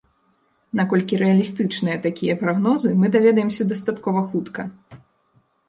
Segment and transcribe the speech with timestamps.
[0.79, 4.61] Наколькі рэалістычныя такія прагнозы, мы даведаемся дастаткова хутка.